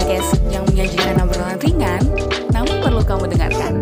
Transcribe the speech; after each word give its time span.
podcast 0.00 0.40
yang 0.48 0.64
menyajikan 0.64 1.12
obrolan 1.20 1.60
ringan, 1.60 2.00
namun 2.56 2.76
perlu 2.80 3.04
kamu 3.04 3.36
dengarkan. 3.36 3.72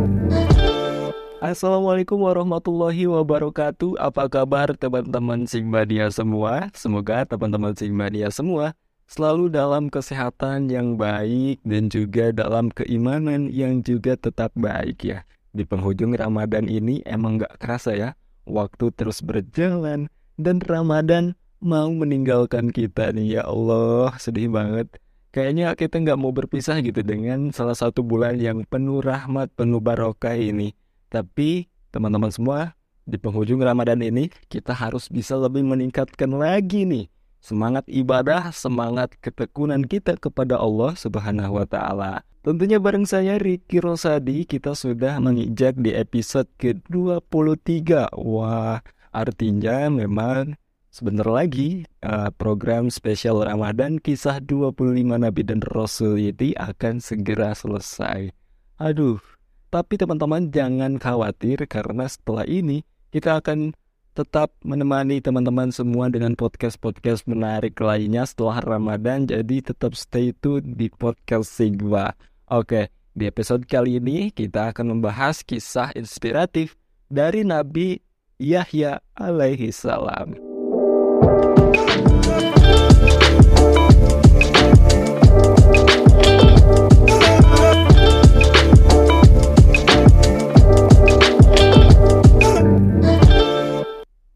Assalamualaikum 1.38 2.18
warahmatullahi 2.18 3.06
wabarakatuh 3.06 3.94
Apa 4.02 4.26
kabar 4.26 4.74
teman-teman 4.74 5.46
Sigmania 5.46 6.10
semua? 6.10 6.74
Semoga 6.74 7.22
teman-teman 7.22 7.70
Sigmania 7.78 8.34
semua 8.34 8.74
selalu 9.06 9.46
dalam 9.46 9.86
kesehatan 9.86 10.66
yang 10.66 10.98
baik 10.98 11.62
dan 11.62 11.86
juga 11.86 12.34
dalam 12.34 12.74
keimanan 12.74 13.46
yang 13.54 13.78
juga 13.86 14.18
tetap 14.18 14.50
baik 14.58 15.06
ya 15.06 15.22
Di 15.54 15.62
penghujung 15.62 16.18
Ramadan 16.18 16.66
ini 16.66 16.98
emang 17.06 17.38
gak 17.38 17.62
kerasa 17.62 17.94
ya 17.94 18.18
Waktu 18.42 18.90
terus 18.98 19.22
berjalan 19.22 20.10
dan 20.34 20.58
Ramadan 20.66 21.38
mau 21.62 21.86
meninggalkan 21.94 22.74
kita 22.74 23.14
nih 23.14 23.38
ya 23.38 23.42
Allah 23.46 24.18
sedih 24.18 24.50
banget 24.50 24.90
Kayaknya 25.28 25.76
kita 25.76 26.00
nggak 26.00 26.18
mau 26.18 26.32
berpisah 26.32 26.80
gitu 26.80 27.04
dengan 27.04 27.52
salah 27.52 27.76
satu 27.76 28.00
bulan 28.00 28.40
yang 28.40 28.64
penuh 28.64 29.04
rahmat, 29.04 29.52
penuh 29.52 29.78
barokah 29.78 30.34
ini 30.34 30.72
tapi 31.08 31.72
teman-teman 31.88 32.28
semua, 32.28 32.76
di 33.08 33.16
penghujung 33.16 33.64
Ramadan 33.64 34.04
ini 34.04 34.28
kita 34.52 34.76
harus 34.76 35.08
bisa 35.08 35.40
lebih 35.40 35.64
meningkatkan 35.64 36.28
lagi 36.28 36.84
nih 36.84 37.08
semangat 37.40 37.88
ibadah, 37.88 38.52
semangat 38.52 39.16
ketekunan 39.24 39.80
kita 39.88 40.20
kepada 40.20 40.60
Allah 40.60 40.92
Subhanahu 40.92 41.56
wa 41.56 41.64
taala. 41.64 42.20
Tentunya 42.44 42.76
bareng 42.76 43.08
saya 43.08 43.40
Ricky 43.40 43.80
Rosadi 43.80 44.44
kita 44.44 44.76
sudah 44.76 45.16
menginjak 45.16 45.80
di 45.80 45.96
episode 45.96 46.48
ke-23. 46.60 48.12
Wah, 48.20 48.84
artinya 49.16 49.88
memang 49.88 50.60
sebentar 50.98 51.30
lagi 51.30 51.86
uh, 52.02 52.34
program 52.34 52.90
spesial 52.90 53.38
Ramadan 53.46 54.02
kisah 54.02 54.42
25 54.42 54.98
nabi 55.06 55.46
dan 55.46 55.62
rasul 55.62 56.18
ini 56.18 56.58
akan 56.58 56.98
segera 56.98 57.54
selesai. 57.54 58.34
Aduh, 58.82 59.22
tapi 59.70 59.94
teman-teman 59.94 60.50
jangan 60.50 60.98
khawatir 60.98 61.62
karena 61.70 62.10
setelah 62.10 62.42
ini 62.50 62.82
kita 63.14 63.38
akan 63.38 63.78
tetap 64.18 64.50
menemani 64.66 65.22
teman-teman 65.22 65.70
semua 65.70 66.10
dengan 66.10 66.34
podcast-podcast 66.34 67.30
menarik 67.30 67.78
lainnya 67.78 68.26
setelah 68.26 68.58
Ramadan. 68.58 69.30
Jadi 69.30 69.62
tetap 69.62 69.94
stay 69.94 70.34
tune 70.34 70.74
di 70.74 70.90
podcast 70.90 71.46
Sigma. 71.46 72.10
Oke, 72.50 72.90
di 73.14 73.30
episode 73.30 73.62
kali 73.70 74.02
ini 74.02 74.34
kita 74.34 74.74
akan 74.74 74.98
membahas 74.98 75.46
kisah 75.46 75.94
inspiratif 75.94 76.74
dari 77.06 77.46
Nabi 77.46 78.02
Yahya 78.42 78.98
alaihi 79.14 79.70
salam. 79.70 80.47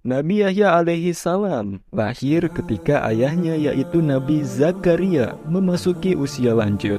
Nabi 0.03 0.43
Yahya 0.43 0.79
alaihi 0.83 1.15
salam 1.15 1.79
lahir 1.95 2.51
ketika 2.51 3.07
ayahnya 3.07 3.55
yaitu 3.55 4.03
Nabi 4.03 4.43
Zakaria 4.43 5.39
memasuki 5.47 6.19
usia 6.19 6.59
lanjut. 6.59 6.99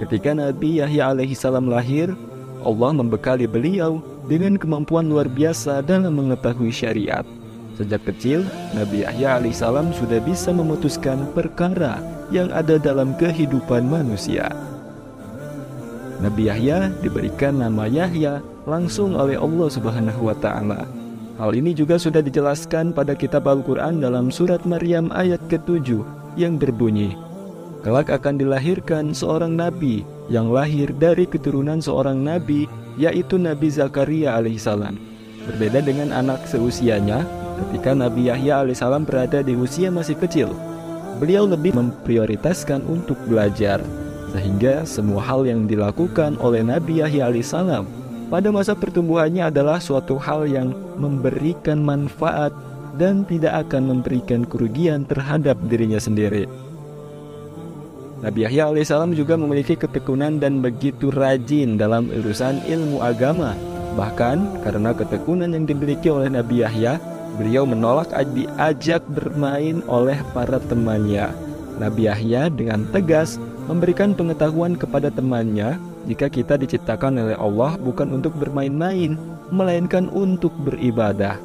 Ketika 0.00 0.32
Nabi 0.32 0.80
Yahya 0.80 1.12
alaihi 1.12 1.36
salam 1.36 1.68
lahir, 1.68 2.16
Allah 2.64 2.90
membekali 2.96 3.44
beliau 3.44 4.00
dengan 4.24 4.56
kemampuan 4.56 5.04
luar 5.04 5.28
biasa 5.28 5.84
dalam 5.84 6.16
mengetahui 6.16 6.72
syariat. 6.72 7.28
Sejak 7.76 8.04
kecil, 8.04 8.44
Nabi 8.76 9.04
Yahya 9.04 9.40
alaihi 9.40 9.56
salam 9.56 9.90
sudah 9.96 10.20
bisa 10.20 10.52
memutuskan 10.52 11.24
perkara 11.32 11.98
yang 12.28 12.52
ada 12.52 12.76
dalam 12.76 13.16
kehidupan 13.16 13.88
manusia. 13.88 14.52
Nabi 16.20 16.52
Yahya 16.52 16.92
diberikan 17.00 17.58
nama 17.58 17.88
Yahya 17.88 18.44
langsung 18.68 19.18
oleh 19.18 19.34
Allah 19.34 19.68
Subhanahu 19.72 20.30
wa 20.30 20.36
taala 20.38 20.86
Hal 21.40 21.56
ini 21.56 21.72
juga 21.72 21.96
sudah 21.96 22.20
dijelaskan 22.20 22.92
pada 22.92 23.16
kitab 23.16 23.48
Al-Quran 23.48 24.04
dalam 24.04 24.28
surat 24.30 24.62
Maryam 24.68 25.08
ayat 25.10 25.40
ke-7 25.48 26.04
yang 26.38 26.60
berbunyi, 26.60 27.16
Kelak 27.82 28.14
akan 28.14 28.38
dilahirkan 28.38 29.10
seorang 29.10 29.58
nabi 29.58 30.06
yang 30.30 30.54
lahir 30.54 30.94
dari 30.94 31.26
keturunan 31.26 31.82
seorang 31.82 32.22
nabi 32.22 32.70
yaitu 32.94 33.42
Nabi 33.42 33.72
Zakaria 33.74 34.38
alaihissalam. 34.38 34.94
Berbeda 35.50 35.82
dengan 35.82 36.14
anak 36.14 36.46
seusianya, 36.46 37.26
ketika 37.62 37.94
Nabi 37.94 38.26
Yahya 38.26 38.66
alaihissalam 38.66 39.06
berada 39.06 39.40
di 39.40 39.54
usia 39.54 39.88
masih 39.94 40.18
kecil, 40.18 40.50
beliau 41.22 41.46
lebih 41.46 41.72
memprioritaskan 41.78 42.82
untuk 42.90 43.14
belajar, 43.30 43.78
sehingga 44.34 44.82
semua 44.82 45.22
hal 45.22 45.46
yang 45.46 45.70
dilakukan 45.70 46.34
oleh 46.42 46.66
Nabi 46.66 47.04
Yahya 47.04 47.30
alaihissalam 47.30 47.86
pada 48.32 48.48
masa 48.48 48.72
pertumbuhannya 48.72 49.52
adalah 49.52 49.76
suatu 49.76 50.16
hal 50.16 50.48
yang 50.48 50.72
memberikan 50.96 51.84
manfaat 51.84 52.50
dan 52.96 53.28
tidak 53.28 53.68
akan 53.68 53.92
memberikan 53.92 54.48
kerugian 54.48 55.04
terhadap 55.04 55.60
dirinya 55.68 56.00
sendiri. 56.00 56.48
Nabi 58.24 58.46
Yahya 58.46 58.72
alaihissalam 58.72 59.12
juga 59.12 59.34
memiliki 59.34 59.74
ketekunan 59.74 60.38
dan 60.40 60.64
begitu 60.64 61.12
rajin 61.12 61.76
dalam 61.76 62.08
urusan 62.08 62.64
ilmu 62.64 63.02
agama. 63.02 63.52
Bahkan 63.98 64.64
karena 64.64 64.96
ketekunan 64.96 65.52
yang 65.52 65.68
dimiliki 65.68 66.08
oleh 66.08 66.32
Nabi 66.32 66.64
Yahya, 66.64 66.96
beliau 67.36 67.64
menolak 67.64 68.12
diajak 68.32 69.00
bermain 69.08 69.80
oleh 69.88 70.18
para 70.36 70.60
temannya. 70.60 71.32
Nabi 71.80 72.06
Yahya 72.06 72.52
dengan 72.52 72.84
tegas 72.92 73.40
memberikan 73.66 74.12
pengetahuan 74.12 74.76
kepada 74.76 75.08
temannya 75.08 75.80
jika 76.04 76.26
kita 76.26 76.58
diciptakan 76.58 77.22
oleh 77.22 77.38
Allah 77.38 77.78
bukan 77.78 78.10
untuk 78.10 78.34
bermain-main, 78.36 79.14
melainkan 79.54 80.10
untuk 80.10 80.50
beribadah. 80.66 81.38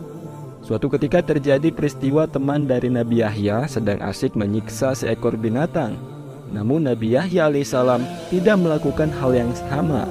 Suatu 0.66 0.92
ketika 0.92 1.24
terjadi 1.24 1.72
peristiwa 1.72 2.28
teman 2.28 2.68
dari 2.68 2.92
Nabi 2.92 3.24
Yahya 3.24 3.72
sedang 3.72 4.04
asik 4.04 4.36
menyiksa 4.36 4.92
seekor 4.98 5.40
binatang. 5.40 5.96
Namun 6.52 6.92
Nabi 6.92 7.16
Yahya 7.16 7.48
alaihissalam 7.48 8.04
tidak 8.28 8.58
melakukan 8.60 9.08
hal 9.16 9.32
yang 9.32 9.52
sama. 9.56 10.04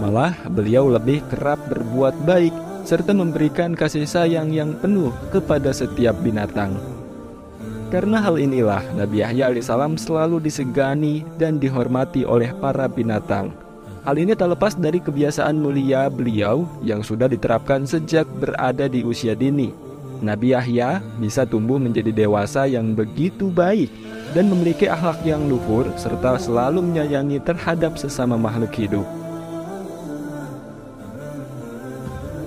Malah 0.00 0.32
beliau 0.48 0.88
lebih 0.88 1.20
kerap 1.28 1.60
berbuat 1.68 2.16
baik 2.24 2.69
serta 2.84 3.12
memberikan 3.12 3.76
kasih 3.76 4.08
sayang 4.08 4.50
yang 4.50 4.76
penuh 4.78 5.12
kepada 5.30 5.70
setiap 5.70 6.16
binatang. 6.20 6.76
Karena 7.90 8.22
hal 8.22 8.38
inilah 8.38 8.86
Nabi 8.94 9.18
Yahya 9.18 9.50
alaihissalam 9.50 9.98
selalu 9.98 10.38
disegani 10.38 11.26
dan 11.42 11.58
dihormati 11.58 12.22
oleh 12.22 12.54
para 12.62 12.86
binatang. 12.86 13.50
Hal 14.06 14.16
ini 14.16 14.32
tak 14.32 14.54
lepas 14.56 14.78
dari 14.78 15.02
kebiasaan 15.02 15.58
mulia 15.58 16.06
beliau 16.08 16.64
yang 16.80 17.02
sudah 17.02 17.26
diterapkan 17.26 17.84
sejak 17.84 18.24
berada 18.38 18.86
di 18.86 19.02
usia 19.04 19.34
dini. 19.34 19.74
Nabi 20.22 20.54
Yahya 20.54 21.02
bisa 21.18 21.42
tumbuh 21.44 21.76
menjadi 21.82 22.14
dewasa 22.14 22.64
yang 22.70 22.94
begitu 22.94 23.50
baik 23.50 23.90
dan 24.32 24.46
memiliki 24.46 24.86
akhlak 24.86 25.20
yang 25.26 25.50
luhur 25.50 25.90
serta 25.98 26.38
selalu 26.38 26.80
menyayangi 26.80 27.42
terhadap 27.42 27.98
sesama 27.98 28.38
makhluk 28.38 28.70
hidup. 28.78 29.19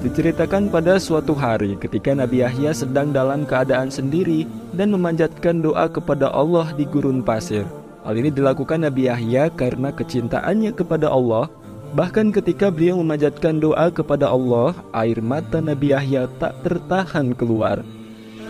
Diceritakan 0.04 0.68
pada 0.68 1.00
suatu 1.00 1.32
hari 1.32 1.80
ketika 1.80 2.12
Nabi 2.12 2.44
Yahya 2.44 2.76
sedang 2.76 3.16
dalam 3.16 3.48
keadaan 3.48 3.88
sendiri 3.88 4.44
dan 4.76 4.92
memanjatkan 4.92 5.64
doa 5.64 5.88
kepada 5.88 6.28
Allah 6.28 6.76
di 6.76 6.84
gurun 6.84 7.24
pasir. 7.24 7.64
Hal 8.04 8.20
ini 8.20 8.28
dilakukan 8.28 8.84
Nabi 8.84 9.08
Yahya 9.08 9.48
karena 9.56 9.96
kecintaannya 9.96 10.76
kepada 10.76 11.08
Allah. 11.08 11.48
Bahkan 11.96 12.36
ketika 12.36 12.68
beliau 12.68 13.00
memanjatkan 13.00 13.64
doa 13.64 13.88
kepada 13.96 14.28
Allah, 14.28 14.76
air 14.92 15.24
mata 15.24 15.64
Nabi 15.64 15.96
Yahya 15.96 16.28
tak 16.36 16.60
tertahan 16.68 17.32
keluar. 17.32 17.80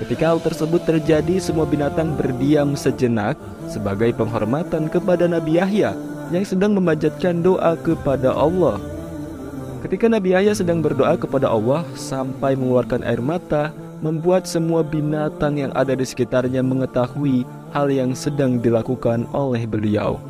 Ketika 0.01 0.33
hal 0.33 0.41
tersebut 0.41 0.81
terjadi, 0.89 1.37
semua 1.37 1.69
binatang 1.69 2.17
berdiam 2.17 2.73
sejenak 2.73 3.38
sebagai 3.69 4.09
penghormatan 4.17 4.89
kepada 4.89 5.29
Nabi 5.29 5.61
Yahya 5.61 5.94
yang 6.33 6.41
sedang 6.49 6.73
memanjatkan 6.73 7.45
doa 7.45 7.77
kepada 7.77 8.33
Allah. 8.33 8.81
Ketika 9.83 10.07
Nabi 10.07 10.31
Yahya 10.31 10.56
sedang 10.56 10.80
berdoa 10.80 11.19
kepada 11.19 11.51
Allah 11.51 11.83
sampai 12.00 12.56
mengeluarkan 12.56 13.03
air 13.03 13.19
mata, 13.19 13.75
membuat 14.00 14.47
semua 14.47 14.80
binatang 14.80 15.59
yang 15.59 15.75
ada 15.75 15.91
di 15.91 16.07
sekitarnya 16.07 16.63
mengetahui 16.63 17.44
hal 17.75 17.91
yang 17.91 18.15
sedang 18.15 18.63
dilakukan 18.63 19.27
oleh 19.35 19.68
beliau. 19.68 20.24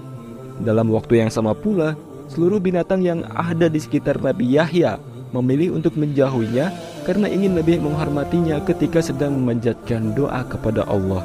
Dalam 0.58 0.90
waktu 0.90 1.22
yang 1.22 1.30
sama 1.30 1.54
pula, 1.54 1.94
seluruh 2.34 2.58
binatang 2.58 3.06
yang 3.06 3.22
ada 3.30 3.70
di 3.70 3.78
sekitar 3.78 4.18
Nabi 4.26 4.58
Yahya 4.58 4.98
memilih 5.38 5.78
untuk 5.78 6.02
menjauhinya 6.02 6.74
karena 7.06 7.30
ingin 7.30 7.54
lebih 7.54 7.78
menghormatinya 7.78 8.58
ketika 8.66 9.06
sedang 9.06 9.38
memanjatkan 9.38 10.18
doa 10.18 10.42
kepada 10.50 10.82
Allah. 10.90 11.22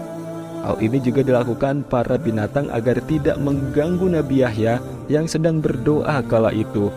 Hal 0.68 0.76
ini 0.84 1.00
juga 1.00 1.24
dilakukan 1.24 1.80
para 1.88 2.20
binatang 2.20 2.68
agar 2.76 3.00
tidak 3.08 3.40
mengganggu 3.40 4.20
Nabi 4.20 4.44
Yahya 4.44 4.84
yang 5.08 5.24
sedang 5.24 5.64
berdoa 5.64 6.20
kala 6.28 6.52
itu. 6.52 6.92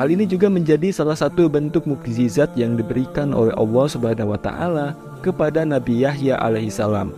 Hal 0.00 0.08
ini 0.08 0.24
juga 0.24 0.48
menjadi 0.48 0.88
salah 0.96 1.12
satu 1.12 1.44
bentuk 1.52 1.84
mukjizat 1.84 2.56
yang 2.56 2.72
diberikan 2.72 3.36
oleh 3.36 3.52
Allah 3.52 3.84
Subhanahu 3.84 4.32
wa 4.32 4.40
taala 4.40 4.96
kepada 5.20 5.60
Nabi 5.60 6.00
Yahya 6.08 6.40
alaihissalam. 6.40 7.12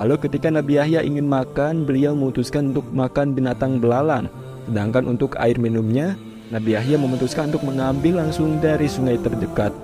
Lalu 0.00 0.16
ketika 0.24 0.48
Nabi 0.48 0.80
Yahya 0.80 1.04
ingin 1.04 1.28
makan, 1.28 1.84
beliau 1.84 2.16
memutuskan 2.16 2.72
untuk 2.72 2.88
makan 2.96 3.36
binatang 3.36 3.76
belalang. 3.76 4.32
Sedangkan 4.64 5.04
untuk 5.04 5.36
air 5.36 5.60
minumnya, 5.60 6.16
Nabi 6.48 6.80
Yahya 6.80 6.96
memutuskan 6.96 7.52
untuk 7.52 7.68
mengambil 7.68 8.24
langsung 8.24 8.56
dari 8.56 8.88
sungai 8.88 9.20
terdekat. 9.20 9.76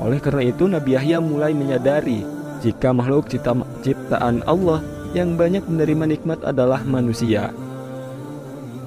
Oleh 0.00 0.24
karena 0.24 0.48
itu, 0.48 0.64
Nabi 0.64 0.96
Yahya 0.96 1.20
mulai 1.20 1.52
menyadari 1.52 2.24
jika 2.64 2.88
makhluk 2.96 3.28
ciptaan 3.28 4.40
Allah 4.48 4.80
yang 5.12 5.36
banyak 5.36 5.60
menerima 5.68 6.08
nikmat 6.08 6.40
adalah 6.40 6.80
manusia. 6.88 7.52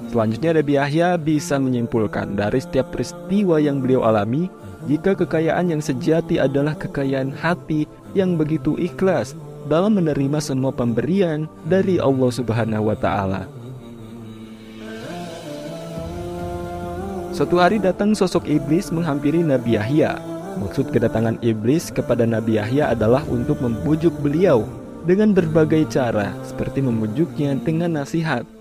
Selanjutnya 0.08 0.56
Nabi 0.56 0.72
Yahya 0.80 1.08
bisa 1.20 1.60
menyimpulkan 1.60 2.32
dari 2.32 2.64
setiap 2.64 2.96
peristiwa 2.96 3.60
yang 3.60 3.84
beliau 3.84 4.08
alami 4.08 4.48
jika 4.88 5.12
kekayaan 5.12 5.68
yang 5.68 5.84
sejati 5.84 6.40
adalah 6.40 6.72
kekayaan 6.72 7.28
hati 7.28 7.84
yang 8.16 8.40
begitu 8.40 8.72
ikhlas 8.80 9.36
dalam 9.68 10.00
menerima 10.00 10.40
semua 10.40 10.72
pemberian 10.72 11.44
dari 11.68 12.00
Allah 12.00 12.30
Subhanahu 12.32 12.88
wa. 12.88 12.96
Suatu 17.36 17.60
hari 17.60 17.76
datang 17.78 18.16
sosok 18.16 18.48
iblis 18.48 18.88
menghampiri 18.88 19.44
Nabi 19.44 19.76
Yahya. 19.76 20.18
Maksud 20.58 20.90
kedatangan 20.90 21.38
iblis 21.44 21.92
kepada 21.92 22.26
Nabi 22.26 22.58
Yahya 22.58 22.96
adalah 22.96 23.22
untuk 23.30 23.62
membujuk 23.62 24.10
beliau 24.24 24.66
dengan 25.06 25.30
berbagai 25.30 25.86
cara, 25.86 26.34
seperti 26.42 26.82
membujuknya 26.82 27.54
dengan 27.62 28.02
nasihat. 28.02 28.57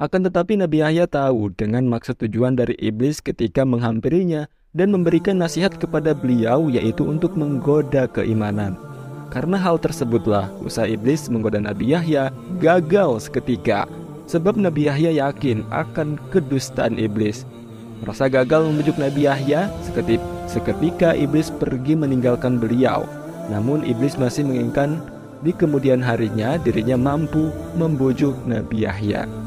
Akan 0.00 0.24
tetapi 0.24 0.56
Nabi 0.56 0.80
Yahya 0.80 1.04
tahu 1.04 1.52
dengan 1.52 1.84
maksud 1.84 2.24
tujuan 2.24 2.56
dari 2.56 2.72
iblis 2.80 3.20
ketika 3.20 3.68
menghampirinya 3.68 4.48
dan 4.72 4.96
memberikan 4.96 5.36
nasihat 5.36 5.76
kepada 5.76 6.16
beliau 6.16 6.72
yaitu 6.72 7.04
untuk 7.04 7.36
menggoda 7.36 8.08
keimanan. 8.08 8.80
Karena 9.28 9.60
hal 9.60 9.76
tersebutlah 9.76 10.48
usaha 10.64 10.88
iblis 10.88 11.28
menggoda 11.28 11.60
Nabi 11.60 11.92
Yahya 11.92 12.32
gagal 12.64 13.28
seketika. 13.28 13.84
Sebab 14.24 14.56
Nabi 14.56 14.88
Yahya 14.88 15.28
yakin 15.28 15.68
akan 15.68 16.16
kedustaan 16.32 16.96
iblis. 16.96 17.44
Merasa 18.00 18.32
gagal 18.32 18.72
membujuk 18.72 18.96
Nabi 18.96 19.28
Yahya, 19.28 19.68
seketika, 19.84 20.24
seketika 20.48 21.10
iblis 21.12 21.52
pergi 21.52 21.92
meninggalkan 21.92 22.56
beliau. 22.56 23.04
Namun 23.52 23.84
iblis 23.84 24.16
masih 24.16 24.48
menginginkan 24.48 25.04
di 25.44 25.52
kemudian 25.52 26.00
harinya 26.00 26.56
dirinya 26.56 26.96
mampu 26.96 27.52
membujuk 27.76 28.32
Nabi 28.48 28.88
Yahya. 28.88 29.39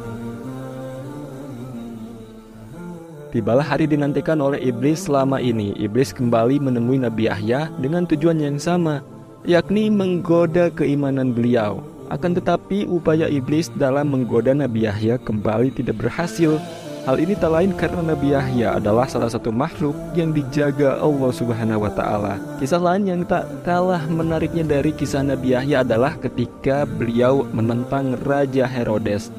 Tibalah 3.33 3.65
hari 3.65 3.89
dinantikan 3.89 4.38
oleh 4.45 4.62
iblis 4.62 5.09
selama 5.09 5.41
ini. 5.41 5.74
Iblis 5.81 6.13
kembali 6.13 6.62
menemui 6.62 7.01
Nabi 7.01 7.25
Yahya 7.25 7.74
dengan 7.81 8.06
tujuan 8.06 8.38
yang 8.38 8.62
sama, 8.62 9.01
yakni 9.41 9.89
menggoda 9.89 10.69
keimanan 10.69 11.33
beliau. 11.33 11.81
Akan 12.13 12.38
tetapi 12.38 12.85
upaya 12.85 13.25
iblis 13.25 13.74
dalam 13.74 14.13
menggoda 14.13 14.53
Nabi 14.53 14.85
Yahya 14.85 15.18
kembali 15.18 15.74
tidak 15.74 15.97
berhasil. 15.97 16.62
Hal 17.09 17.18
ini 17.18 17.33
tak 17.33 17.57
lain 17.57 17.74
karena 17.74 18.13
Nabi 18.13 18.38
Yahya 18.38 18.77
adalah 18.77 19.09
salah 19.09 19.33
satu 19.33 19.50
makhluk 19.50 19.97
yang 20.13 20.30
dijaga 20.30 21.01
Allah 21.01 21.31
Subhanahu 21.33 21.89
wa 21.89 21.91
taala. 21.91 22.38
Kisah 22.62 22.77
lain 22.77 23.09
yang 23.09 23.21
tak 23.25 23.50
kalah 23.65 24.06
menariknya 24.13 24.62
dari 24.62 24.94
kisah 24.94 25.25
Nabi 25.25 25.57
Yahya 25.57 25.81
adalah 25.81 26.21
ketika 26.21 26.85
beliau 26.85 27.50
menentang 27.50 28.13
Raja 28.13 28.69
Herodes. 28.69 29.33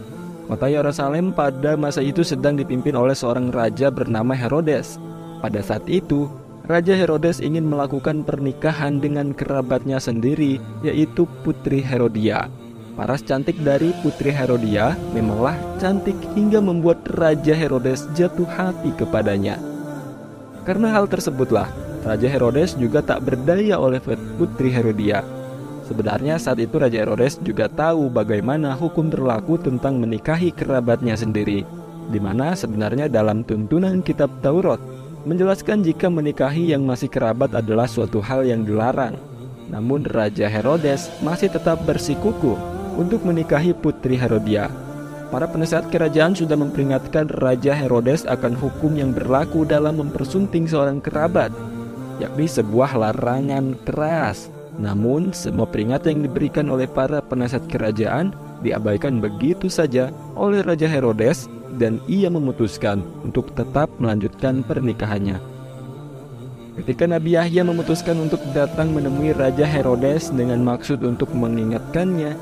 Kota 0.44 0.68
Yerusalem 0.68 1.32
pada 1.32 1.72
masa 1.72 2.04
itu 2.04 2.20
sedang 2.20 2.52
dipimpin 2.52 2.92
oleh 2.92 3.16
seorang 3.16 3.48
raja 3.48 3.88
bernama 3.88 4.36
Herodes. 4.36 5.00
Pada 5.40 5.64
saat 5.64 5.88
itu, 5.88 6.28
Raja 6.68 6.92
Herodes 6.92 7.40
ingin 7.40 7.64
melakukan 7.64 8.24
pernikahan 8.24 9.00
dengan 9.00 9.32
kerabatnya 9.32 9.96
sendiri, 9.96 10.60
yaitu 10.84 11.24
Putri 11.44 11.80
Herodia. 11.80 12.52
Paras 12.92 13.24
cantik 13.24 13.56
dari 13.64 13.90
Putri 14.04 14.32
Herodia 14.32 14.92
memanglah 15.16 15.56
cantik 15.80 16.16
hingga 16.36 16.60
membuat 16.60 17.04
Raja 17.16 17.56
Herodes 17.56 18.04
jatuh 18.12 18.46
hati 18.46 18.92
kepadanya. 19.00 19.56
Karena 20.68 20.92
hal 20.92 21.08
tersebutlah, 21.08 21.72
Raja 22.04 22.28
Herodes 22.28 22.76
juga 22.76 23.00
tak 23.00 23.24
berdaya 23.24 23.80
oleh 23.80 24.00
Putri 24.36 24.68
Herodia. 24.68 25.24
Sebenarnya 25.84 26.40
saat 26.40 26.56
itu 26.64 26.80
Raja 26.80 27.04
Herodes 27.04 27.36
juga 27.44 27.68
tahu 27.68 28.08
bagaimana 28.08 28.72
hukum 28.72 29.12
berlaku 29.12 29.60
tentang 29.60 30.00
menikahi 30.00 30.48
kerabatnya 30.48 31.12
sendiri, 31.12 31.68
di 32.08 32.18
mana 32.20 32.56
sebenarnya 32.56 33.12
dalam 33.12 33.44
tuntunan 33.44 34.00
kitab 34.00 34.32
Taurat 34.40 34.80
menjelaskan 35.28 35.84
jika 35.84 36.08
menikahi 36.08 36.72
yang 36.72 36.88
masih 36.88 37.12
kerabat 37.12 37.52
adalah 37.52 37.84
suatu 37.84 38.24
hal 38.24 38.48
yang 38.48 38.64
dilarang. 38.64 39.16
Namun 39.68 40.08
Raja 40.08 40.48
Herodes 40.48 41.12
masih 41.20 41.52
tetap 41.52 41.80
bersikuku 41.84 42.56
untuk 42.96 43.24
menikahi 43.24 43.76
putri 43.76 44.16
Herodia. 44.16 44.72
Para 45.32 45.50
penasehat 45.50 45.90
kerajaan 45.90 46.36
sudah 46.36 46.54
memperingatkan 46.54 47.26
Raja 47.26 47.74
Herodes 47.74 48.22
akan 48.28 48.54
hukum 48.54 48.94
yang 48.94 49.10
berlaku 49.10 49.66
dalam 49.66 49.98
mempersunting 49.98 50.70
seorang 50.70 51.02
kerabat, 51.02 51.50
yakni 52.22 52.46
sebuah 52.46 52.94
larangan 52.94 53.74
keras. 53.82 54.53
Namun, 54.74 55.30
semua 55.30 55.70
peringatan 55.70 56.18
yang 56.18 56.22
diberikan 56.26 56.66
oleh 56.70 56.90
para 56.90 57.22
penasihat 57.22 57.66
kerajaan 57.70 58.34
diabaikan 58.64 59.22
begitu 59.22 59.70
saja 59.70 60.10
oleh 60.34 60.64
Raja 60.64 60.90
Herodes 60.90 61.46
dan 61.78 62.02
ia 62.10 62.30
memutuskan 62.30 63.02
untuk 63.22 63.54
tetap 63.54 63.90
melanjutkan 63.98 64.62
pernikahannya. 64.66 65.38
Ketika 66.74 67.06
Nabi 67.06 67.38
Yahya 67.38 67.62
memutuskan 67.62 68.18
untuk 68.18 68.42
datang 68.50 68.90
menemui 68.90 69.30
Raja 69.30 69.62
Herodes 69.62 70.34
dengan 70.34 70.58
maksud 70.66 71.06
untuk 71.06 71.30
mengingatkannya, 71.30 72.34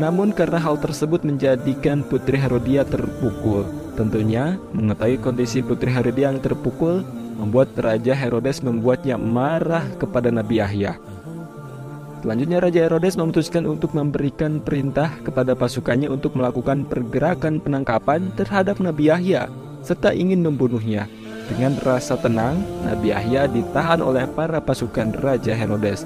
namun 0.00 0.32
karena 0.32 0.56
hal 0.56 0.80
tersebut 0.80 1.28
menjadikan 1.28 2.00
Putri 2.00 2.40
Herodia 2.40 2.88
terpukul. 2.88 3.68
Tentunya, 4.00 4.56
mengetahui 4.72 5.20
kondisi 5.20 5.60
Putri 5.60 5.92
Herodia 5.92 6.32
yang 6.32 6.40
terpukul 6.40 7.04
membuat 7.36 7.76
Raja 7.76 8.16
Herodes 8.16 8.64
membuatnya 8.64 9.20
marah 9.20 9.84
kepada 10.00 10.32
Nabi 10.32 10.62
Yahya. 10.62 10.96
Selanjutnya 12.20 12.60
Raja 12.60 12.80
Herodes 12.84 13.16
memutuskan 13.16 13.64
untuk 13.64 13.96
memberikan 13.96 14.60
perintah 14.60 15.08
kepada 15.24 15.56
pasukannya 15.56 16.12
untuk 16.12 16.36
melakukan 16.36 16.84
pergerakan 16.84 17.64
penangkapan 17.64 18.28
terhadap 18.36 18.76
Nabi 18.76 19.08
Yahya 19.08 19.48
serta 19.80 20.12
ingin 20.12 20.44
membunuhnya. 20.44 21.08
Dengan 21.48 21.80
rasa 21.80 22.20
tenang, 22.20 22.60
Nabi 22.84 23.10
Yahya 23.10 23.48
ditahan 23.48 24.04
oleh 24.04 24.28
para 24.28 24.60
pasukan 24.60 25.16
Raja 25.18 25.56
Herodes. 25.56 26.04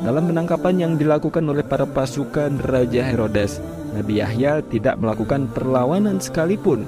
Dalam 0.00 0.30
penangkapan 0.30 0.74
yang 0.80 0.92
dilakukan 0.96 1.44
oleh 1.44 1.66
para 1.66 1.84
pasukan 1.84 2.56
Raja 2.64 3.04
Herodes, 3.04 3.60
Nabi 3.92 4.22
Yahya 4.22 4.64
tidak 4.70 4.96
melakukan 5.02 5.50
perlawanan 5.52 6.22
sekalipun. 6.22 6.86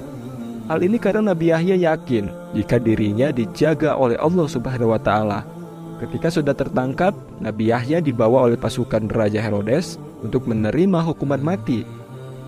Hal 0.71 0.79
ini 0.81 0.97
karena 0.97 1.35
Nabi 1.35 1.51
Yahya 1.51 1.75
yakin 1.75 2.55
jika 2.55 2.79
dirinya 2.79 3.29
dijaga 3.29 3.99
oleh 3.99 4.15
Allah 4.15 4.47
Subhanahu 4.47 4.95
wa 4.95 5.01
taala 5.03 5.43
Ketika 6.03 6.27
sudah 6.27 6.51
tertangkap, 6.51 7.15
Nabi 7.39 7.71
Yahya 7.71 8.03
dibawa 8.03 8.51
oleh 8.51 8.59
pasukan 8.59 9.07
Raja 9.07 9.39
Herodes 9.39 9.95
untuk 10.19 10.51
menerima 10.51 10.99
hukuman 10.99 11.39
mati. 11.39 11.87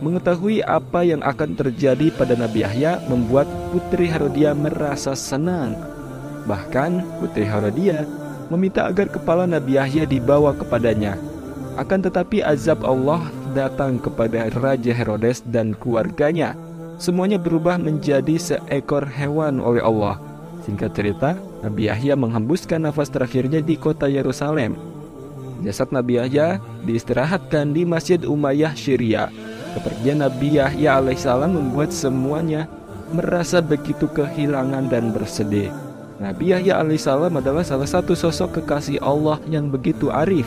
Mengetahui 0.04 0.60
apa 0.60 1.08
yang 1.08 1.24
akan 1.24 1.56
terjadi 1.56 2.12
pada 2.20 2.36
Nabi 2.36 2.68
Yahya 2.68 3.00
membuat 3.08 3.48
Putri 3.72 4.12
Herodia 4.12 4.52
merasa 4.52 5.16
senang. 5.16 5.72
Bahkan 6.44 7.24
Putri 7.24 7.48
Herodia 7.48 8.04
meminta 8.52 8.92
agar 8.92 9.08
kepala 9.08 9.48
Nabi 9.48 9.80
Yahya 9.80 10.04
dibawa 10.04 10.52
kepadanya. 10.52 11.16
Akan 11.80 12.04
tetapi 12.04 12.44
azab 12.44 12.84
Allah 12.84 13.24
datang 13.56 14.04
kepada 14.04 14.52
Raja 14.52 14.92
Herodes 14.92 15.40
dan 15.48 15.72
keluarganya. 15.80 16.60
Semuanya 17.00 17.40
berubah 17.40 17.80
menjadi 17.80 18.36
seekor 18.36 19.08
hewan 19.08 19.64
oleh 19.64 19.80
Allah. 19.80 20.20
Singkat 20.68 20.92
cerita, 20.92 21.40
Nabi 21.66 21.90
Yahya 21.90 22.14
menghembuskan 22.14 22.86
nafas 22.86 23.10
terakhirnya 23.10 23.58
di 23.58 23.74
kota 23.74 24.06
Yerusalem. 24.06 24.78
Jasad 25.66 25.90
Nabi 25.90 26.22
Yahya 26.22 26.62
diistirahatkan 26.86 27.74
di 27.74 27.82
Masjid 27.82 28.22
Umayyah 28.22 28.78
Syria. 28.78 29.34
Kepergian 29.74 30.22
Nabi 30.22 30.62
Yahya 30.62 31.02
alaihissalam 31.02 31.58
membuat 31.58 31.90
semuanya 31.90 32.70
merasa 33.10 33.66
begitu 33.66 34.06
kehilangan 34.06 34.94
dan 34.94 35.10
bersedih. 35.10 35.74
Nabi 36.22 36.54
Yahya 36.54 36.86
alaihissalam 36.86 37.34
adalah 37.34 37.66
salah 37.66 37.90
satu 37.90 38.14
sosok 38.14 38.62
kekasih 38.62 39.02
Allah 39.02 39.42
yang 39.50 39.74
begitu 39.74 40.14
arif, 40.14 40.46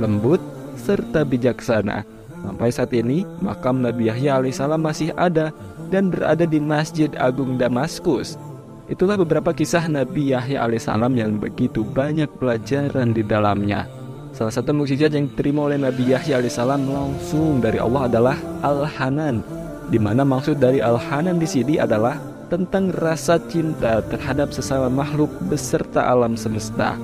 lembut, 0.00 0.40
serta 0.80 1.20
bijaksana. 1.28 2.08
Sampai 2.32 2.72
saat 2.72 2.96
ini, 2.96 3.28
makam 3.44 3.84
Nabi 3.84 4.08
Yahya 4.08 4.40
alaihissalam 4.40 4.80
masih 4.80 5.12
ada 5.20 5.52
dan 5.92 6.08
berada 6.08 6.48
di 6.48 6.56
Masjid 6.64 7.12
Agung 7.20 7.60
Damaskus. 7.60 8.40
Itulah 8.86 9.18
beberapa 9.18 9.50
kisah 9.50 9.90
Nabi 9.90 10.30
Yahya 10.30 10.62
alaihissalam 10.62 11.10
yang 11.18 11.42
begitu 11.42 11.82
banyak 11.82 12.30
pelajaran 12.38 13.10
di 13.10 13.26
dalamnya. 13.26 13.90
Salah 14.30 14.54
satu 14.54 14.70
mukjizat 14.70 15.10
yang 15.10 15.26
diterima 15.26 15.66
oleh 15.66 15.74
Nabi 15.74 16.14
Yahya 16.14 16.38
alaihissalam 16.38 16.86
langsung 16.86 17.58
dari 17.58 17.82
Allah 17.82 18.06
adalah 18.06 18.36
Al-Hanan, 18.62 19.42
di 19.90 19.98
mana 19.98 20.22
maksud 20.22 20.62
dari 20.62 20.78
Al-Hanan 20.78 21.42
di 21.42 21.50
sini 21.50 21.82
adalah 21.82 22.14
tentang 22.46 22.94
rasa 22.94 23.42
cinta 23.50 24.06
terhadap 24.06 24.54
sesama 24.54 24.86
makhluk 24.86 25.34
beserta 25.50 26.06
alam 26.06 26.38
semesta. 26.38 26.94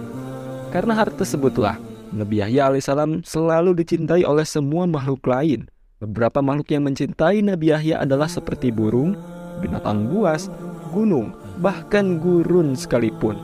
Karena 0.70 0.94
hal 0.94 1.10
tersebutlah 1.18 1.82
Nabi 2.14 2.46
Yahya 2.46 2.70
alaihissalam 2.70 3.26
selalu 3.26 3.74
dicintai 3.82 4.22
oleh 4.22 4.46
semua 4.46 4.86
makhluk 4.86 5.26
lain. 5.26 5.66
Beberapa 5.98 6.38
makhluk 6.38 6.70
yang 6.70 6.86
mencintai 6.86 7.42
Nabi 7.42 7.74
Yahya 7.74 8.06
adalah 8.06 8.30
seperti 8.30 8.70
burung, 8.70 9.18
binatang 9.58 10.06
buas, 10.06 10.46
gunung, 10.94 11.41
bahkan 11.60 12.16
gurun 12.22 12.72
sekalipun. 12.72 13.36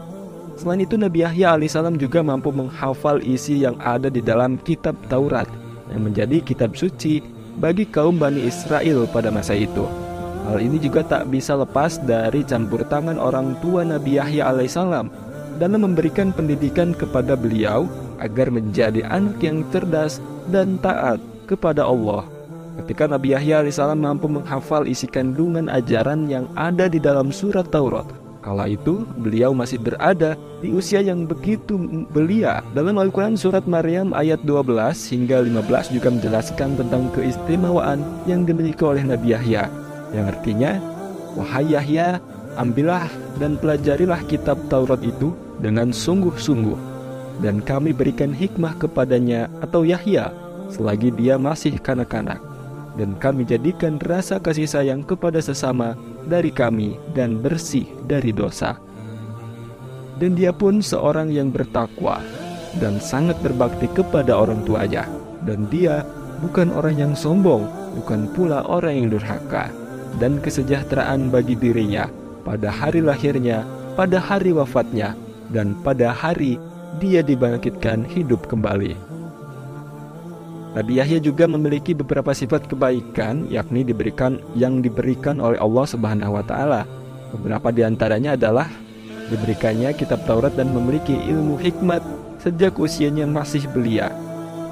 Selain 0.59 0.83
itu 0.83 0.99
Nabi 0.99 1.23
Yahya 1.23 1.55
alaihissalam 1.55 2.01
juga 2.01 2.19
mampu 2.25 2.51
menghafal 2.51 3.23
isi 3.23 3.63
yang 3.63 3.79
ada 3.79 4.11
di 4.11 4.19
dalam 4.19 4.59
kitab 4.63 4.99
Taurat 5.07 5.47
yang 5.93 6.09
menjadi 6.09 6.43
kitab 6.43 6.75
suci 6.75 7.23
bagi 7.63 7.87
kaum 7.87 8.19
Bani 8.19 8.43
Israel 8.43 9.07
pada 9.11 9.31
masa 9.31 9.55
itu. 9.55 9.87
Hal 10.49 10.59
ini 10.65 10.81
juga 10.81 11.05
tak 11.05 11.29
bisa 11.29 11.55
lepas 11.55 12.01
dari 12.03 12.41
campur 12.43 12.81
tangan 12.89 13.21
orang 13.21 13.55
tua 13.61 13.85
Nabi 13.85 14.17
Yahya 14.17 14.51
alaihissalam 14.51 15.13
dalam 15.61 15.81
memberikan 15.85 16.33
pendidikan 16.33 16.95
kepada 16.97 17.37
beliau 17.37 17.85
agar 18.19 18.51
menjadi 18.51 19.05
anak 19.07 19.39
yang 19.43 19.63
cerdas 19.71 20.23
dan 20.51 20.81
taat 20.83 21.21
kepada 21.47 21.87
Allah. 21.87 22.38
Ketika 22.79 23.11
Nabi 23.11 23.35
Yahya 23.35 23.67
alaihissalam 23.67 23.99
mampu 23.99 24.31
menghafal 24.31 24.87
isi 24.87 25.11
kandungan 25.11 25.67
ajaran 25.67 26.31
yang 26.31 26.47
ada 26.55 26.87
di 26.87 27.03
dalam 27.03 27.35
surat 27.35 27.67
Taurat, 27.75 28.07
kala 28.39 28.71
itu 28.71 29.03
beliau 29.19 29.51
masih 29.51 29.83
berada 29.83 30.39
di 30.63 30.71
usia 30.71 31.03
yang 31.03 31.27
begitu 31.27 31.75
belia. 32.15 32.63
Dalam 32.79 32.95
Al-Quran 33.03 33.35
surat 33.35 33.67
Maryam 33.67 34.15
ayat 34.15 34.47
12 34.47 34.95
hingga 35.11 35.43
15 35.43 35.91
juga 35.91 36.09
menjelaskan 36.15 36.79
tentang 36.79 37.11
keistimewaan 37.19 37.99
yang 38.31 38.47
dimiliki 38.47 38.87
oleh 38.87 39.03
Nabi 39.03 39.35
Yahya. 39.35 39.67
Yang 40.15 40.39
artinya, 40.39 40.79
Wahai 41.35 41.75
Yahya, 41.75 42.23
ambillah 42.55 43.11
dan 43.43 43.59
pelajarilah 43.59 44.23
kitab 44.31 44.55
Taurat 44.71 45.03
itu 45.03 45.35
dengan 45.59 45.91
sungguh-sungguh. 45.91 46.79
Dan 47.43 47.59
kami 47.59 47.91
berikan 47.91 48.31
hikmah 48.31 48.79
kepadanya 48.79 49.51
atau 49.63 49.83
Yahya 49.83 50.31
selagi 50.71 51.11
dia 51.15 51.41
masih 51.41 51.81
kanak-kanak 51.81 52.48
dan 52.99 53.15
kami 53.23 53.47
jadikan 53.47 53.97
rasa 54.03 54.43
kasih 54.43 54.67
sayang 54.67 55.07
kepada 55.07 55.39
sesama 55.39 55.95
dari 56.27 56.51
kami 56.51 56.99
dan 57.15 57.39
bersih 57.39 57.87
dari 58.11 58.35
dosa. 58.35 58.77
Dan 60.19 60.35
dia 60.35 60.51
pun 60.51 60.83
seorang 60.83 61.31
yang 61.31 61.55
bertakwa 61.55 62.19
dan 62.83 62.99
sangat 62.99 63.39
berbakti 63.39 63.87
kepada 63.95 64.35
orang 64.35 64.67
tuanya. 64.67 65.07
Dan 65.47 65.71
dia 65.71 66.03
bukan 66.43 66.75
orang 66.75 66.99
yang 66.99 67.15
sombong, 67.15 67.71
bukan 68.03 68.27
pula 68.35 68.67
orang 68.67 68.99
yang 68.99 69.09
durhaka. 69.15 69.71
Dan 70.19 70.43
kesejahteraan 70.43 71.31
bagi 71.31 71.55
dirinya 71.55 72.11
pada 72.43 72.75
hari 72.75 72.99
lahirnya, 72.99 73.63
pada 73.95 74.19
hari 74.19 74.51
wafatnya, 74.51 75.15
dan 75.55 75.79
pada 75.87 76.11
hari 76.11 76.59
dia 76.99 77.23
dibangkitkan 77.23 78.03
hidup 78.03 78.51
kembali. 78.51 79.18
Nabi 80.79 81.03
Yahya 81.03 81.19
juga 81.19 81.51
memiliki 81.51 81.91
beberapa 81.91 82.31
sifat 82.31 82.71
kebaikan 82.71 83.51
yakni 83.51 83.83
diberikan 83.83 84.39
yang 84.55 84.79
diberikan 84.79 85.43
oleh 85.43 85.59
Allah 85.59 85.83
Subhanahu 85.91 86.39
wa 86.39 86.45
taala. 86.47 86.87
Beberapa 87.35 87.75
di 87.75 87.83
antaranya 87.83 88.39
adalah 88.39 88.71
diberikannya 89.27 89.91
kitab 89.99 90.23
Taurat 90.23 90.55
dan 90.55 90.71
memiliki 90.71 91.19
ilmu 91.19 91.59
hikmat 91.59 91.99
sejak 92.39 92.79
usianya 92.79 93.27
masih 93.27 93.67
belia. 93.75 94.15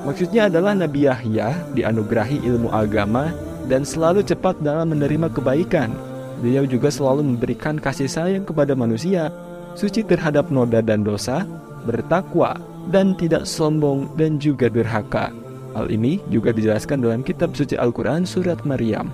Maksudnya 0.06 0.46
adalah 0.46 0.78
Nabi 0.78 1.10
Yahya 1.10 1.58
dianugerahi 1.75 2.38
ilmu 2.54 2.70
agama 2.70 3.34
dan 3.66 3.82
selalu 3.82 4.22
cepat 4.22 4.62
dalam 4.62 4.94
menerima 4.94 5.26
kebaikan. 5.34 5.90
Beliau 6.38 6.70
juga 6.70 6.86
selalu 6.86 7.34
memberikan 7.34 7.82
kasih 7.82 8.06
sayang 8.06 8.46
kepada 8.46 8.78
manusia, 8.78 9.34
suci 9.75 10.06
terhadap 10.06 10.54
noda 10.54 10.78
dan 10.78 11.02
dosa, 11.02 11.42
bertakwa, 11.82 12.54
dan 12.94 13.18
tidak 13.18 13.42
sombong 13.42 14.06
dan 14.14 14.38
juga 14.38 14.70
durhaka. 14.70 15.45
Hal 15.76 15.92
ini 15.92 16.25
juga 16.33 16.56
dijelaskan 16.56 17.04
dalam 17.04 17.21
kitab 17.21 17.52
suci 17.52 17.76
Al-Quran 17.76 18.25
surat 18.25 18.64
Maryam. 18.64 19.12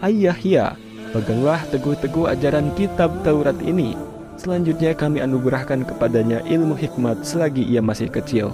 Hai 0.00 0.24
Yahya, 0.24 0.80
peganglah 1.12 1.60
teguh-teguh 1.68 2.32
ajaran 2.32 2.72
kitab 2.72 3.12
Taurat 3.20 3.60
ini. 3.60 3.92
Selanjutnya 4.40 4.96
kami 4.96 5.20
anugerahkan 5.20 5.84
kepadanya 5.84 6.40
ilmu 6.48 6.72
hikmat 6.72 7.20
selagi 7.20 7.68
ia 7.68 7.84
masih 7.84 8.08
kecil. 8.08 8.48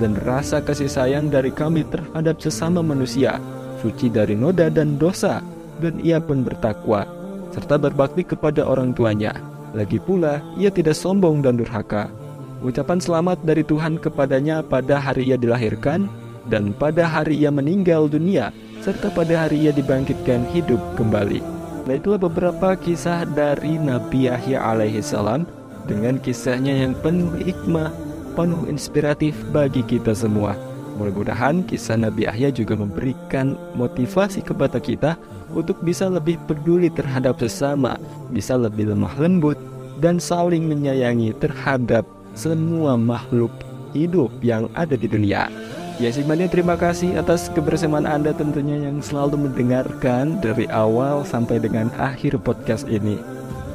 Dan 0.00 0.16
rasa 0.24 0.64
kasih 0.64 0.88
sayang 0.88 1.28
dari 1.28 1.52
kami 1.52 1.84
terhadap 1.92 2.40
sesama 2.40 2.80
manusia, 2.80 3.36
suci 3.84 4.08
dari 4.08 4.32
noda 4.32 4.72
dan 4.72 4.96
dosa. 4.96 5.44
Dan 5.84 6.00
ia 6.00 6.16
pun 6.16 6.40
bertakwa, 6.40 7.04
serta 7.52 7.76
berbakti 7.76 8.24
kepada 8.24 8.64
orang 8.64 8.96
tuanya. 8.96 9.36
Lagi 9.76 10.00
pula, 10.00 10.40
ia 10.56 10.72
tidak 10.72 10.96
sombong 10.96 11.44
dan 11.44 11.60
durhaka. 11.60 12.08
Ucapan 12.64 13.04
selamat 13.04 13.44
dari 13.44 13.68
Tuhan 13.68 14.00
kepadanya 14.00 14.64
pada 14.64 14.96
hari 14.96 15.28
ia 15.28 15.36
dilahirkan 15.36 16.21
dan 16.48 16.74
pada 16.74 17.06
hari 17.06 17.42
ia 17.42 17.50
meninggal 17.52 18.10
dunia, 18.10 18.50
serta 18.82 19.12
pada 19.14 19.46
hari 19.46 19.68
ia 19.68 19.72
dibangkitkan 19.74 20.46
hidup 20.50 20.80
kembali. 20.98 21.38
Nah 21.82 21.94
itulah 21.98 22.18
beberapa 22.18 22.78
kisah 22.78 23.26
dari 23.26 23.78
Nabi 23.78 24.30
Yahya 24.30 24.62
alaihi 24.62 25.02
salam 25.02 25.46
dengan 25.90 26.18
kisahnya 26.22 26.74
yang 26.86 26.94
penuh 27.02 27.34
hikmah, 27.42 27.90
penuh 28.38 28.70
inspiratif 28.70 29.34
bagi 29.50 29.82
kita 29.82 30.14
semua. 30.14 30.54
Mudah-mudahan 30.94 31.66
kisah 31.66 31.98
Nabi 31.98 32.30
Yahya 32.30 32.54
juga 32.54 32.78
memberikan 32.78 33.58
motivasi 33.74 34.44
kepada 34.44 34.78
kita 34.78 35.18
untuk 35.50 35.80
bisa 35.82 36.06
lebih 36.06 36.38
peduli 36.46 36.92
terhadap 36.92 37.40
sesama, 37.40 37.98
bisa 38.30 38.54
lebih 38.54 38.92
lemah 38.92 39.16
lembut, 39.18 39.58
dan 39.98 40.22
saling 40.22 40.68
menyayangi 40.68 41.34
terhadap 41.42 42.06
semua 42.32 42.96
makhluk 42.96 43.52
hidup 43.92 44.32
yang 44.40 44.68
ada 44.72 44.96
di 44.96 45.08
dunia. 45.08 45.48
Ya 46.00 46.08
Sigmania 46.08 46.48
terima 46.48 46.80
kasih 46.80 47.20
atas 47.20 47.52
kebersamaan 47.52 48.08
Anda 48.08 48.32
tentunya 48.32 48.80
yang 48.80 49.04
selalu 49.04 49.48
mendengarkan 49.48 50.40
dari 50.40 50.64
awal 50.72 51.20
sampai 51.28 51.60
dengan 51.60 51.92
akhir 52.00 52.40
podcast 52.40 52.88
ini. 52.88 53.20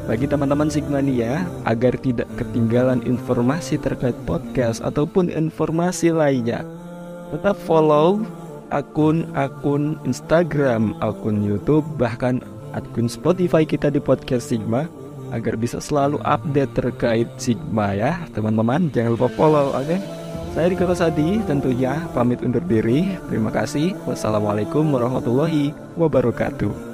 Bagi 0.09 0.25
teman-teman 0.25 0.71
Sigmania, 0.71 1.45
agar 1.67 1.93
tidak 1.99 2.25
ketinggalan 2.39 3.03
informasi 3.03 3.75
terkait 3.77 4.15
podcast 4.23 4.79
ataupun 4.81 5.29
informasi 5.29 6.15
lainnya, 6.15 6.63
tetap 7.29 7.59
follow 7.67 8.23
akun-akun 8.71 9.99
Instagram, 10.07 10.95
akun 11.03 11.43
YouTube, 11.43 11.85
bahkan 11.99 12.41
akun 12.71 13.11
Spotify 13.11 13.67
kita 13.67 13.91
di 13.93 13.99
podcast 14.01 14.49
Sigma 14.49 14.87
agar 15.31 15.59
bisa 15.59 15.83
selalu 15.83 16.23
update 16.23 16.71
terkait 16.71 17.27
Sigma 17.35 17.91
ya 17.91 18.15
teman-teman 18.31 18.87
jangan 18.95 19.19
lupa 19.19 19.27
follow 19.35 19.75
oke 19.75 19.83
okay? 19.83 19.99
Saya 20.57 20.73
Riko 20.73 20.89
Rosadi 20.89 21.37
tentunya 21.45 22.09
pamit 22.17 22.41
undur 22.41 22.65
diri. 22.65 23.13
Terima 23.29 23.53
kasih. 23.53 23.93
Wassalamualaikum 24.09 24.89
warahmatullahi 24.89 25.69
wabarakatuh. 25.93 26.86